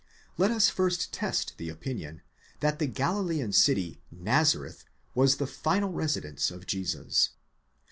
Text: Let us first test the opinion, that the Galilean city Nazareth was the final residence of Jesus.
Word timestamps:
Let 0.35 0.49
us 0.49 0.67
first 0.67 1.13
test 1.13 1.59
the 1.59 1.69
opinion, 1.69 2.23
that 2.59 2.79
the 2.79 2.87
Galilean 2.87 3.51
city 3.53 4.01
Nazareth 4.09 4.83
was 5.13 5.35
the 5.37 5.45
final 5.45 5.91
residence 5.91 6.49
of 6.49 6.65
Jesus. 6.65 7.29